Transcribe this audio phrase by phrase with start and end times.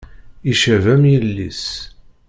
[0.51, 1.63] Icab am yilis.